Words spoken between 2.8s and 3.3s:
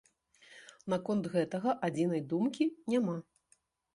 няма.